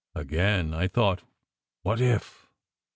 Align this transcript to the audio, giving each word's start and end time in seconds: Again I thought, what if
Again 0.15 0.73
I 0.73 0.87
thought, 0.87 1.21
what 1.83 2.01
if 2.01 2.47